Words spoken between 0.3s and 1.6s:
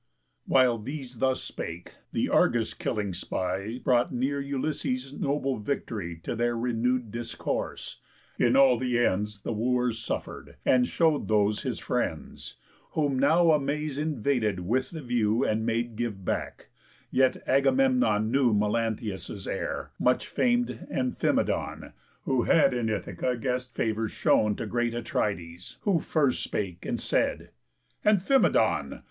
While these thus